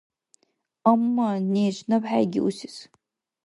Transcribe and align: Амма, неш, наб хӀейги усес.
Амма, 0.89 1.29
неш, 1.53 1.77
наб 1.89 2.03
хӀейги 2.09 2.39
усес. 2.47 2.77